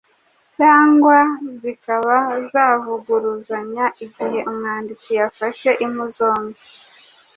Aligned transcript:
cyangwa 0.57 1.17
zikaba 1.61 2.15
zavuguruzanya 2.51 3.85
igihe 4.05 4.39
umwanditsi 4.49 5.09
yafashe 5.19 5.69
impu 5.85 6.05
zombi. 6.15 6.61